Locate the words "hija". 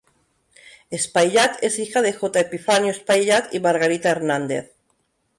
1.77-2.01